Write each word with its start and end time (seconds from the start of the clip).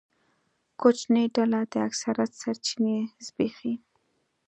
کوچنۍ 0.79 1.25
ډله 1.35 1.59
د 1.73 1.73
اکثریت 1.87 2.31
سرچینې 2.41 2.97
زبېښي. 3.25 3.73